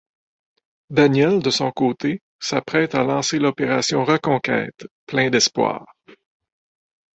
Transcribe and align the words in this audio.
Daniel, 0.89 1.37
de 1.43 1.51
son 1.51 1.69
côté, 1.69 2.23
s'apprête 2.39 2.95
à 2.95 3.03
lancer 3.03 3.37
l'opération 3.37 4.03
reconquête, 4.03 4.87
plein 5.05 5.29
d'espoir. 5.29 5.85